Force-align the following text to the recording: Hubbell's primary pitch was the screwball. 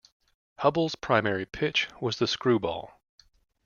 Hubbell's 0.61 0.95
primary 0.95 1.45
pitch 1.45 1.87
was 1.99 2.17
the 2.17 2.25
screwball. 2.25 2.89